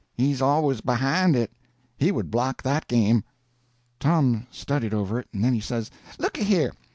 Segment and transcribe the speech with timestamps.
[0.15, 1.51] He's always behind it.
[1.95, 3.23] He would block that game."
[3.99, 6.73] Tom studied over it, and then he says: "Looky here.